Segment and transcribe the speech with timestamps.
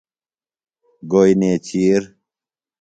[1.11, 2.01] گوئیۡ نیچِیر